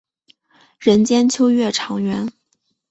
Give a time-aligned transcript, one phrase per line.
[0.79, 2.27] 人间秋月长圆。